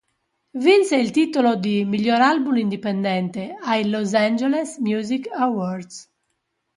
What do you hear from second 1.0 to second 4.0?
titolo di "Miglior Album Indipendente" ai